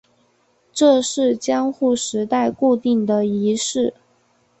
[0.73, 3.93] 这是江户时代固定的仪式。